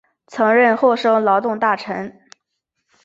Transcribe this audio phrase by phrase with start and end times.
[0.25, 2.21] 曾任厚生劳动大臣。